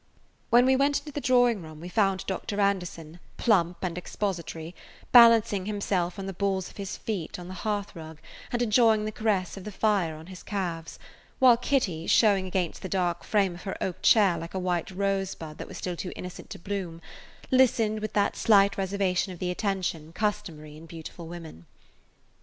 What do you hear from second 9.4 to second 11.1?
of the fire on his calves,